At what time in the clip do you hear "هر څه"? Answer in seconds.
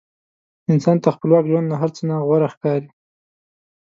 1.81-2.01